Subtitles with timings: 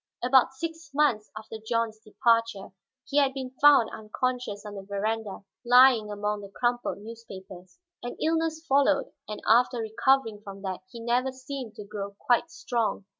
[0.23, 2.71] About six months after John's departure,
[3.05, 7.77] he had been found unconscious on the veranda, lying among the crumpled newspapers.
[8.01, 13.05] An illness followed, and after recovering from that he never seemed to grow quite strong.